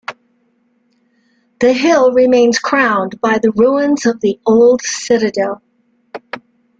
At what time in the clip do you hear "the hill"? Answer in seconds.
1.59-2.11